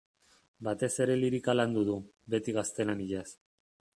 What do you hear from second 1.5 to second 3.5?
landu du, beti gaztelaniaz.